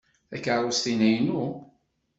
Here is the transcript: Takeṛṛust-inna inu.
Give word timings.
Takeṛṛust-inna 0.29 1.09
inu. 1.17 1.45